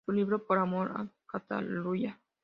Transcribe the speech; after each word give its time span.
Su 0.03 0.11
libro 0.13 0.43
"Por 0.47 0.57
amor 0.57 0.91
a 0.95 1.07
Cataluña. 1.27 2.19